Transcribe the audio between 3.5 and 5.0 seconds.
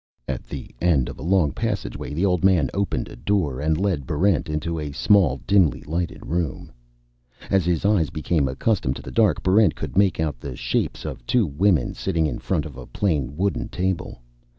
and led Barrent into a